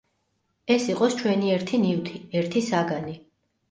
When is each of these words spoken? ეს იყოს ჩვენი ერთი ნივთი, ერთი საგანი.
ეს 0.75 0.87
იყოს 0.93 1.19
ჩვენი 1.21 1.53
ერთი 1.59 1.83
ნივთი, 1.87 2.25
ერთი 2.43 2.69
საგანი. 2.75 3.21